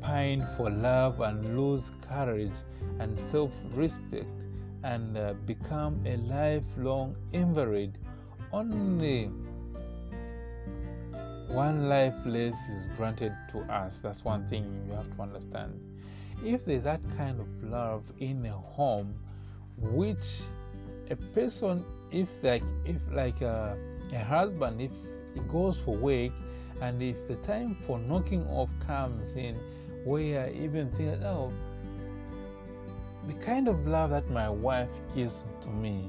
pine 0.00 0.46
for 0.56 0.70
love 0.70 1.20
and 1.20 1.56
lose 1.56 1.84
courage 2.08 2.52
and 2.98 3.16
self 3.30 3.50
respect 3.74 4.26
and 4.82 5.16
uh, 5.16 5.34
become 5.46 6.00
a 6.06 6.16
lifelong 6.16 7.14
invalid. 7.32 7.98
Only 8.52 9.30
one 11.48 11.88
life 11.88 12.14
less 12.24 12.54
is 12.68 12.88
granted 12.96 13.36
to 13.52 13.58
us. 13.72 13.98
That's 14.02 14.24
one 14.24 14.48
thing 14.48 14.84
you 14.86 14.94
have 14.94 15.14
to 15.16 15.22
understand. 15.22 15.78
If 16.44 16.64
there's 16.64 16.84
that 16.84 17.00
kind 17.16 17.40
of 17.40 17.46
love 17.62 18.04
in 18.18 18.46
a 18.46 18.52
home, 18.52 19.14
which 19.76 20.42
a 21.10 21.16
person, 21.34 21.84
if 22.12 22.28
like 22.42 22.62
if 22.84 22.96
like 23.12 23.40
a, 23.40 23.76
a 24.12 24.18
husband, 24.18 24.80
if 24.80 24.90
he 25.34 25.40
goes 25.40 25.78
for 25.78 25.96
work, 25.96 26.32
and 26.80 27.02
if 27.02 27.16
the 27.28 27.36
time 27.46 27.76
for 27.86 27.98
knocking 27.98 28.46
off 28.46 28.70
comes 28.86 29.34
in, 29.34 29.56
where 30.04 30.50
even 30.50 30.90
think, 30.92 31.20
oh, 31.22 31.52
the 33.26 33.34
kind 33.44 33.68
of 33.68 33.86
love 33.86 34.10
that 34.10 34.30
my 34.30 34.48
wife 34.48 34.88
gives 35.14 35.42
to 35.62 35.68
me, 35.68 36.08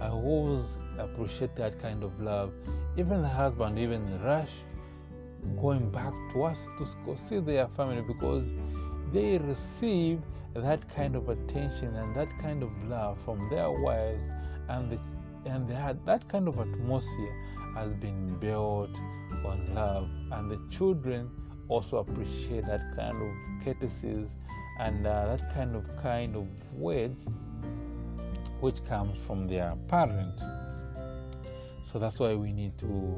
I 0.00 0.08
always 0.08 0.64
appreciate 0.98 1.56
that 1.56 1.80
kind 1.80 2.04
of 2.04 2.20
love. 2.20 2.52
Even 2.96 3.22
the 3.22 3.28
husband, 3.28 3.78
even 3.78 4.22
rush 4.22 4.50
going 5.60 5.90
back 5.90 6.12
to 6.32 6.44
us 6.44 6.58
to 6.78 7.16
see 7.16 7.40
their 7.40 7.66
family 7.68 8.02
because 8.02 8.44
they 9.12 9.38
receive 9.38 10.20
that 10.54 10.88
kind 10.94 11.16
of 11.16 11.28
attention 11.28 11.94
and 11.96 12.14
that 12.14 12.28
kind 12.40 12.62
of 12.62 12.70
love 12.84 13.18
from 13.24 13.48
their 13.48 13.70
wives 13.70 14.22
and 14.72 14.90
the, 14.90 14.98
and 15.50 15.68
they 15.68 15.74
had 15.74 16.04
that 16.06 16.28
kind 16.28 16.48
of 16.48 16.58
atmosphere 16.58 17.34
has 17.74 17.92
been 17.94 18.38
built 18.38 18.90
on 19.44 19.74
love 19.74 20.08
and 20.32 20.50
the 20.50 20.60
children 20.70 21.30
also 21.68 21.98
appreciate 21.98 22.64
that 22.66 22.80
kind 22.96 23.16
of 23.16 23.64
courtesies 23.64 24.28
and 24.80 25.06
uh, 25.06 25.34
that 25.34 25.54
kind 25.54 25.76
of 25.76 25.84
kind 26.02 26.36
of 26.36 26.46
words 26.74 27.26
which 28.60 28.84
comes 28.84 29.18
from 29.26 29.48
their 29.48 29.74
parent. 29.88 30.40
So 31.84 31.98
that's 31.98 32.18
why 32.18 32.34
we 32.34 32.52
need 32.52 32.78
to 32.78 33.16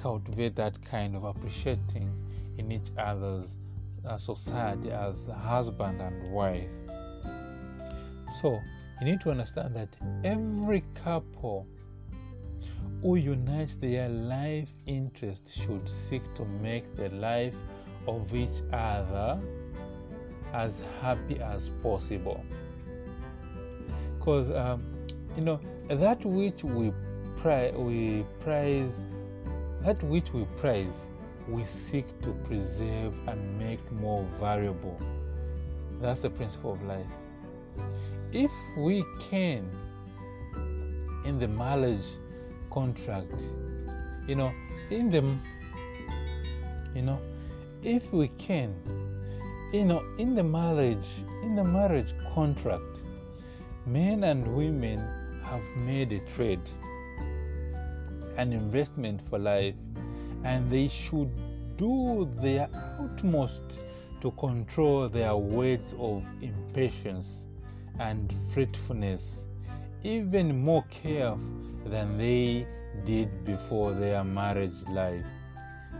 cultivate 0.00 0.54
that 0.56 0.74
kind 0.84 1.16
of 1.16 1.24
appreciating 1.24 2.12
in 2.58 2.70
each 2.70 2.90
other's 2.98 3.48
uh, 4.06 4.18
society 4.18 4.90
as 4.90 5.16
husband 5.26 6.00
and 6.00 6.32
wife. 6.32 6.68
So 8.40 8.60
you 9.00 9.06
need 9.06 9.20
to 9.20 9.30
understand 9.30 9.74
that 9.76 9.88
every 10.24 10.82
couple 11.02 11.66
who 13.02 13.16
unites 13.16 13.74
their 13.76 14.08
life 14.08 14.68
interest 14.86 15.42
should 15.54 15.88
seek 16.08 16.22
to 16.34 16.44
make 16.62 16.96
the 16.96 17.08
life 17.10 17.54
of 18.08 18.34
each 18.34 18.62
other 18.72 19.38
as 20.54 20.80
happy 21.00 21.38
as 21.40 21.68
possible. 21.82 22.42
Because 24.18 24.50
um, 24.50 24.82
you 25.36 25.42
know 25.42 25.60
that 25.88 26.24
which 26.24 26.64
we 26.64 26.92
pri- 27.36 27.72
we 27.76 28.24
praise, 28.40 28.92
that 29.82 30.02
which 30.04 30.32
we 30.32 30.44
praise, 30.58 31.06
we 31.48 31.64
seek 31.64 32.06
to 32.22 32.30
preserve 32.44 33.14
and 33.28 33.58
make 33.58 33.92
more 33.92 34.24
valuable. 34.40 34.98
That's 36.00 36.20
the 36.20 36.30
principle 36.30 36.72
of 36.72 36.82
life. 36.82 37.06
If 38.38 38.52
we 38.76 39.02
can, 39.30 39.64
in 41.24 41.38
the 41.38 41.48
marriage 41.48 42.06
contract, 42.70 43.32
you 44.28 44.34
know, 44.34 44.52
in 44.90 45.10
the, 45.10 45.22
you 46.94 47.02
know, 47.02 47.18
if 47.82 48.12
we 48.12 48.28
can 48.28 48.74
you 49.72 49.84
know 49.84 50.02
in 50.18 50.34
the 50.34 50.42
marriage 50.42 51.06
in 51.42 51.54
the 51.54 51.62
marriage 51.62 52.14
contract 52.34 53.02
men 53.86 54.24
and 54.24 54.46
women 54.56 54.98
have 55.44 55.62
made 55.76 56.12
a 56.12 56.20
trade 56.34 56.60
an 58.38 58.52
investment 58.52 59.20
for 59.28 59.38
life 59.38 59.74
and 60.44 60.70
they 60.70 60.88
should 60.88 61.30
do 61.76 62.28
their 62.42 62.68
utmost 63.00 63.62
to 64.20 64.30
control 64.32 65.08
their 65.08 65.36
words 65.36 65.94
of 65.98 66.24
impatience 66.42 67.45
and 67.98 68.34
fretfulness 68.52 69.22
even 70.02 70.60
more 70.60 70.84
careful 70.90 71.40
than 71.86 72.16
they 72.18 72.66
did 73.04 73.44
before 73.44 73.92
their 73.92 74.24
marriage 74.24 74.82
life 74.88 75.24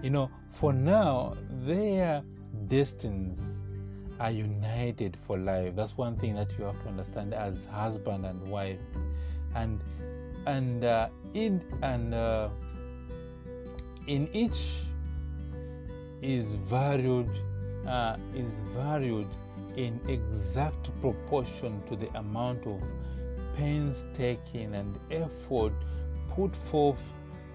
you 0.02 0.11
know 0.11 0.30
for 0.52 0.72
now 0.72 1.37
their 1.64 2.22
destinies 2.68 3.38
are 4.18 4.30
united 4.30 5.16
for 5.26 5.37
life. 5.38 5.74
That's 5.76 5.96
one 5.96 6.16
thing 6.16 6.35
that 6.35 6.48
you 6.59 6.64
have 6.64 6.80
to 6.82 6.88
understand 6.88 7.35
as 7.35 7.64
husband 7.66 8.24
and 8.24 8.40
wife, 8.50 8.78
and 9.54 9.80
and 10.46 10.85
uh, 10.85 11.09
in 11.35 11.62
and 11.82 12.14
uh, 12.14 12.48
in 14.06 14.28
each 14.32 14.80
is 16.22 16.46
valued 16.54 17.30
uh, 17.87 18.16
is 18.35 18.50
valued 18.74 19.28
in 19.77 20.01
exact 20.09 20.91
proportion 21.01 21.83
to 21.87 21.97
the 21.97 22.09
amount 22.19 22.67
of 22.67 22.83
painstaking 23.57 24.75
and 24.75 24.99
effort 25.11 25.73
put 26.31 26.55
forth, 26.71 27.01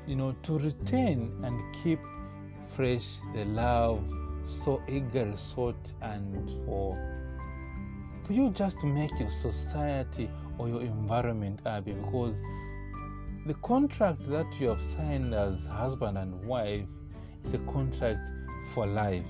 you 0.08 0.16
know, 0.16 0.36
to 0.44 0.58
retain 0.60 1.32
and 1.44 1.60
keep 1.84 2.00
fresh 2.76 3.18
the 3.34 3.46
love 3.46 4.02
so 4.64 4.82
eagerly 4.88 5.38
sought 5.38 5.92
and 6.02 6.50
for 6.66 6.98
for 8.24 8.34
you 8.34 8.50
just 8.52 8.80
to 8.80 8.86
make 8.86 9.12
your 9.20 9.30
society 9.30 10.30
or 10.58 10.70
your 10.70 10.82
environment 10.82 11.60
happy 11.66 11.94
because 11.94 12.36
the 13.46 13.54
contract 13.56 14.20
that 14.30 14.46
you 14.60 14.70
have 14.70 14.82
signed 14.96 15.34
as 15.34 15.66
husband 15.66 16.18
and 16.18 16.46
wife 16.46 16.86
is 17.44 17.54
a 17.56 17.58
contract 17.60 18.20
for 18.74 18.86
life. 18.86 19.26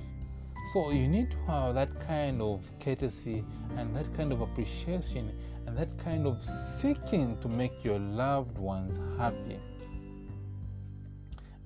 So 0.72 0.92
you 0.92 1.08
need 1.08 1.32
to 1.32 1.38
have 1.48 1.76
that 1.76 1.90
kind 2.08 2.42
of 2.42 2.64
courtesy 2.80 3.44
and 3.78 3.96
that 3.96 4.14
kind 4.14 4.32
of 4.32 4.42
appreciation 4.42 5.32
and 5.68 5.78
that 5.78 5.98
kind 6.00 6.26
of 6.26 6.44
seeking 6.80 7.38
to 7.42 7.48
make 7.50 7.72
your 7.84 8.00
loved 8.00 8.58
ones 8.58 8.98
happy 9.18 9.60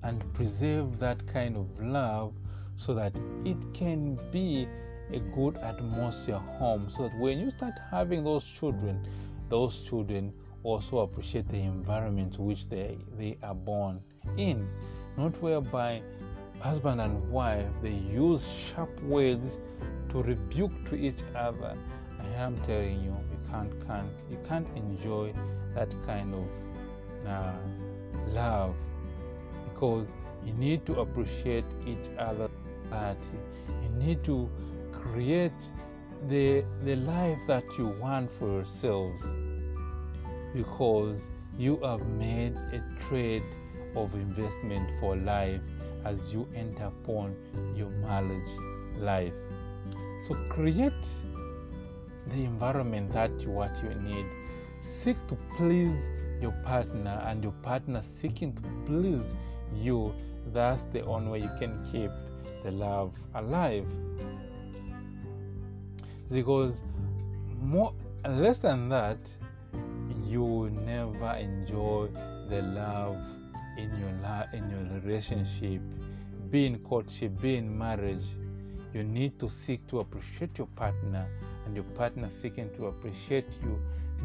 and 0.02 0.22
preserve 0.34 0.98
that 0.98 1.26
kind 1.26 1.56
of 1.56 1.80
love 1.80 2.32
so 2.74 2.94
that 2.94 3.14
it 3.44 3.56
can 3.74 4.18
be 4.32 4.68
a 5.12 5.20
good 5.20 5.56
atmosphere 5.58 6.38
home. 6.38 6.90
So 6.96 7.04
that 7.04 7.18
when 7.18 7.38
you 7.38 7.50
start 7.50 7.74
having 7.90 8.24
those 8.24 8.44
children 8.44 9.06
those 9.48 9.78
children 9.80 10.32
also 10.62 10.98
appreciate 10.98 11.48
the 11.48 11.58
environment 11.58 12.38
which 12.38 12.68
they, 12.68 12.98
they 13.16 13.38
are 13.42 13.54
born 13.54 14.00
in 14.36 14.68
not 15.16 15.40
whereby 15.40 16.02
husband 16.66 17.00
and 17.00 17.30
wife 17.30 17.66
they 17.82 17.90
use 17.90 18.46
sharp 18.66 19.02
words 19.02 19.58
to 20.10 20.22
rebuke 20.22 20.76
to 20.88 20.94
each 20.96 21.22
other 21.34 21.76
i 22.20 22.28
am 22.46 22.56
telling 22.66 23.00
you 23.06 23.14
you 23.32 23.40
can't, 23.50 23.72
can't 23.86 24.10
you 24.30 24.38
can't 24.48 24.68
enjoy 24.76 25.32
that 25.74 25.88
kind 26.06 26.34
of 26.34 26.46
uh, 27.26 27.52
love 28.32 28.74
because 29.68 30.08
you 30.46 30.52
need 30.54 30.86
to 30.86 31.00
appreciate 31.00 31.64
each 31.86 32.08
other. 32.18 32.48
You 33.82 33.88
need 33.98 34.24
to 34.24 34.48
create 34.92 35.52
the, 36.28 36.64
the 36.84 36.96
life 36.96 37.38
that 37.48 37.64
you 37.76 37.88
want 38.00 38.30
for 38.38 38.46
yourselves 38.46 39.22
because 40.54 41.20
you 41.58 41.78
have 41.82 42.06
made 42.06 42.56
a 42.72 42.82
trade 43.08 43.42
of 43.96 44.14
investment 44.14 44.88
for 45.00 45.16
life 45.16 45.60
as 46.06 46.32
you 46.32 46.46
enter 46.54 46.84
upon 46.84 47.34
your 47.74 47.90
marriage 47.90 48.52
life. 48.98 49.32
So 50.26 50.34
create 50.48 50.92
the 52.26 52.44
environment 52.44 53.12
that 53.12 53.30
you 53.40 53.50
what 53.50 53.70
you 53.82 53.90
need. 54.00 54.26
Seek 54.82 55.16
to 55.28 55.36
please 55.56 55.98
your 56.40 56.52
partner 56.62 57.22
and 57.26 57.42
your 57.42 57.54
partner 57.62 58.02
seeking 58.02 58.54
to 58.54 58.62
please 58.86 59.26
you. 59.74 60.14
That's 60.52 60.84
the 60.92 61.02
only 61.02 61.30
way 61.30 61.38
you 61.40 61.50
can 61.58 61.84
keep 61.90 62.10
the 62.62 62.70
love 62.70 63.12
alive 63.34 63.86
because 66.30 66.80
more 67.60 67.92
less 68.28 68.58
than 68.58 68.88
that 68.88 69.18
you 70.26 70.42
will 70.42 70.70
never 70.70 71.32
enjoy 71.36 72.08
the 72.48 72.62
love 72.62 73.18
in 73.76 73.90
your 73.98 74.12
la- 74.22 74.46
in 74.52 74.68
your 74.70 75.00
relationship 75.00 75.80
be 76.50 76.66
in 76.66 76.78
courtship 76.80 77.32
be 77.40 77.56
in 77.56 77.76
marriage 77.76 78.24
you 78.94 79.02
need 79.04 79.38
to 79.38 79.48
seek 79.48 79.86
to 79.88 80.00
appreciate 80.00 80.56
your 80.58 80.68
partner 80.68 81.26
and 81.64 81.74
your 81.74 81.84
partner 81.96 82.30
seeking 82.30 82.70
to 82.76 82.86
appreciate 82.86 83.46
you 83.62 83.78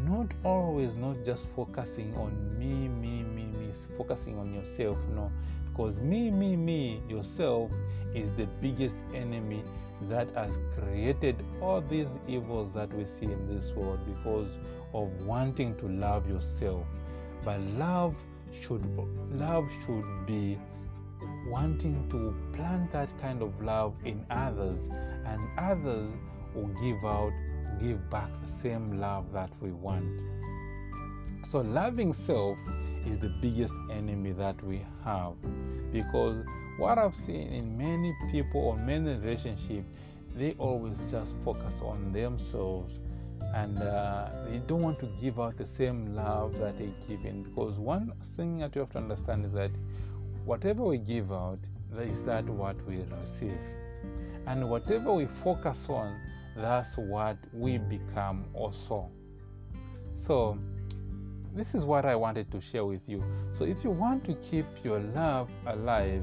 not 0.06 0.26
always 0.44 0.94
not 0.94 1.16
just 1.24 1.46
focusing 1.54 2.14
on 2.16 2.58
me, 2.58 2.88
me, 2.88 3.22
me, 3.22 3.44
me, 3.44 3.68
focusing 3.96 4.38
on 4.38 4.52
yourself, 4.54 4.98
no, 5.14 5.30
because 5.70 6.00
me, 6.00 6.30
me, 6.30 6.56
me, 6.56 7.00
yourself 7.08 7.70
is 8.14 8.32
the 8.34 8.46
biggest 8.60 8.96
enemy 9.14 9.62
that 10.08 10.28
has 10.34 10.50
created 10.78 11.36
all 11.60 11.80
these 11.80 12.08
evils 12.26 12.72
that 12.74 12.92
we 12.94 13.04
see 13.04 13.26
in 13.26 13.54
this 13.54 13.70
world 13.72 14.00
because 14.06 14.48
of 14.92 15.08
wanting 15.26 15.74
to 15.76 15.86
love 15.86 16.28
yourself. 16.28 16.84
But 17.44 17.60
love 17.78 18.16
should 18.60 18.82
love 19.32 19.70
should 19.84 20.26
be 20.26 20.58
wanting 21.46 22.08
to 22.10 22.34
plant 22.56 22.92
that 22.92 23.08
kind 23.20 23.42
of 23.42 23.62
love 23.62 23.94
in 24.04 24.24
others 24.30 24.78
and 25.26 25.40
others 25.58 26.10
will 26.54 26.68
give 26.82 27.04
out 27.04 27.32
give 27.80 28.10
back 28.10 28.28
the 28.46 28.62
same 28.62 29.00
love 29.00 29.32
that 29.32 29.50
we 29.60 29.70
want. 29.70 30.06
So 31.48 31.60
loving 31.60 32.12
self 32.12 32.58
is 33.06 33.18
the 33.18 33.28
biggest 33.40 33.74
enemy 33.90 34.32
that 34.32 34.62
we 34.64 34.84
have 35.04 35.34
because 35.92 36.44
what 36.78 36.98
i've 36.98 37.14
seen 37.14 37.48
in 37.48 37.76
many 37.76 38.14
people 38.30 38.60
or 38.60 38.76
many 38.76 39.10
relationships 39.10 39.86
they 40.36 40.54
always 40.58 40.96
just 41.10 41.34
focus 41.44 41.74
on 41.82 42.12
themselves 42.12 42.94
and 43.54 43.78
uh, 43.78 44.28
they 44.48 44.58
don't 44.66 44.82
want 44.82 44.98
to 45.00 45.08
give 45.20 45.40
out 45.40 45.56
the 45.56 45.66
same 45.66 46.14
love 46.14 46.58
that 46.58 46.78
they 46.78 46.90
give 47.08 47.24
in. 47.24 47.44
Because 47.44 47.78
one 47.78 48.12
thing 48.36 48.58
that 48.58 48.74
you 48.74 48.80
have 48.80 48.90
to 48.90 48.98
understand 48.98 49.44
is 49.44 49.52
that 49.52 49.70
whatever 50.44 50.84
we 50.84 50.98
give 50.98 51.32
out 51.32 51.58
is 51.98 52.22
that 52.24 52.44
what 52.44 52.76
we 52.86 52.98
receive. 53.20 53.58
And 54.46 54.68
whatever 54.68 55.12
we 55.12 55.26
focus 55.26 55.86
on 55.88 56.18
that's 56.56 56.96
what 56.96 57.36
we 57.52 57.78
become 57.78 58.44
also. 58.54 59.10
So 60.14 60.58
this 61.54 61.74
is 61.74 61.84
what 61.84 62.04
i 62.04 62.16
wanted 62.16 62.50
to 62.52 62.60
share 62.60 62.84
with 62.84 63.02
you. 63.06 63.22
So 63.52 63.64
if 63.64 63.84
you 63.84 63.90
want 63.90 64.24
to 64.24 64.34
keep 64.34 64.66
your 64.84 65.00
love 65.00 65.50
alive 65.66 66.22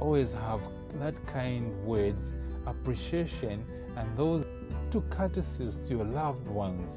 always 0.00 0.32
have 0.32 0.60
that 0.98 1.14
kind 1.26 1.72
words 1.84 2.30
appreciation 2.66 3.64
and 3.96 4.16
those 4.16 4.44
two 4.90 5.02
courtesies 5.10 5.76
to 5.86 5.96
your 5.96 6.04
loved 6.04 6.46
ones 6.46 6.88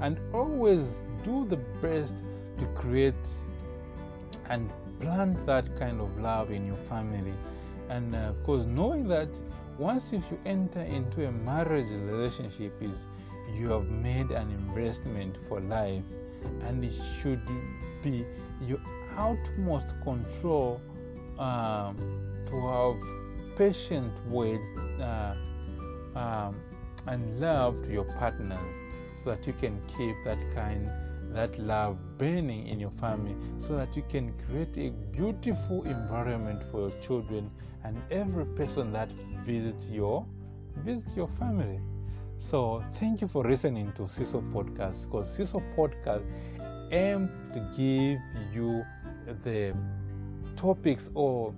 and 0.00 0.18
always 0.32 0.84
do 1.24 1.46
the 1.48 1.56
best 1.80 2.14
to 2.58 2.66
create 2.74 3.14
and 4.48 4.70
plant 5.00 5.46
that 5.46 5.64
kind 5.78 6.00
of 6.00 6.18
love 6.18 6.50
in 6.50 6.66
your 6.66 6.76
family. 6.88 7.34
And 7.88 8.14
uh, 8.14 8.18
of 8.18 8.42
course 8.44 8.64
knowing 8.64 9.08
that 9.08 9.28
once 9.78 10.12
if 10.12 10.22
you 10.30 10.38
enter 10.44 10.80
into 10.80 11.26
a 11.26 11.32
marriage 11.32 11.90
relationship 11.90 12.72
is 12.80 13.06
you 13.54 13.68
have 13.70 13.88
made 13.88 14.30
an 14.30 14.50
investment 14.50 15.36
for 15.48 15.60
life 15.60 16.02
and 16.66 16.84
it 16.84 16.92
should 17.20 17.40
be 18.02 18.24
your 18.66 18.80
utmost 19.16 19.88
control 20.02 20.80
um, 21.38 21.96
to 22.46 22.60
have 22.68 23.56
patient 23.56 24.12
words 24.28 24.64
uh, 25.00 25.34
um, 26.14 26.56
and 27.06 27.40
love 27.40 27.82
to 27.84 27.92
your 27.92 28.04
partners 28.18 28.58
so 29.22 29.30
that 29.30 29.46
you 29.46 29.52
can 29.54 29.80
keep 29.96 30.16
that 30.24 30.38
kind 30.54 30.88
that 31.32 31.58
love 31.58 31.96
burning 32.18 32.66
in 32.66 32.78
your 32.78 32.90
family 33.00 33.34
so 33.58 33.74
that 33.74 33.96
you 33.96 34.02
can 34.10 34.34
create 34.46 34.76
a 34.76 34.90
beautiful 35.16 35.82
environment 35.84 36.62
for 36.70 36.80
your 36.88 37.00
children 37.06 37.50
and 37.84 38.00
every 38.10 38.44
person 38.46 38.92
that 38.92 39.08
visits 39.46 39.86
your 39.88 40.26
visits 40.76 41.14
your 41.16 41.28
family. 41.38 41.80
So 42.38 42.84
thank 42.94 43.20
you 43.20 43.28
for 43.28 43.44
listening 43.44 43.92
to 43.92 44.02
CISO 44.02 44.42
podcast 44.52 45.04
because 45.04 45.36
CISO 45.36 45.62
podcast 45.76 46.24
aim 46.90 47.28
to 47.54 47.60
give 47.76 48.20
you 48.54 48.84
the 49.44 49.74
topics 50.56 51.08
or 51.14 51.54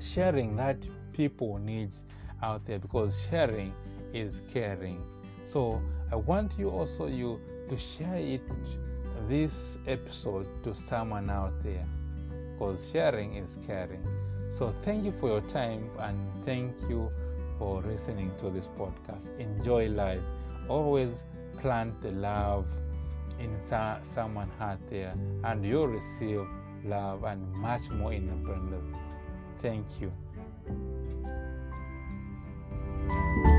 sharing 0.00 0.56
that 0.56 0.76
people 1.12 1.58
needs 1.58 2.04
out 2.42 2.64
there 2.66 2.78
because 2.78 3.16
sharing 3.30 3.72
is 4.12 4.42
caring. 4.52 5.02
So 5.44 5.80
i 6.10 6.16
want 6.16 6.58
you 6.58 6.70
also 6.70 7.06
you 7.06 7.40
to 7.68 7.76
share 7.76 8.16
it 8.16 8.40
this 9.28 9.76
episode 9.86 10.46
to 10.64 10.74
someone 10.74 11.28
out 11.28 11.52
there 11.62 11.84
because 12.52 12.78
sharing 12.90 13.34
is 13.34 13.58
caring. 13.66 14.04
So 14.56 14.74
thank 14.82 15.04
you 15.04 15.12
for 15.20 15.28
your 15.28 15.42
time 15.42 15.90
and 15.98 16.16
thank 16.44 16.72
you 16.88 17.10
for 17.58 17.82
listening 17.82 18.32
to 18.40 18.50
this 18.50 18.66
podcast. 18.78 19.38
Enjoy 19.38 19.88
life. 19.88 20.22
Always 20.68 21.10
plant 21.58 22.00
the 22.02 22.12
love 22.12 22.66
in 23.38 23.54
someone 24.14 24.48
heart 24.58 24.78
there 24.90 25.14
and 25.44 25.64
you'll 25.64 25.88
receive 25.88 26.40
love 26.84 27.24
and 27.24 27.52
much 27.52 27.88
more 27.90 28.12
in 28.12 28.28
abundance. 28.30 28.90
Thank 29.60 29.86
you 30.00 30.12
Thank 33.08 33.46
you. 33.46 33.57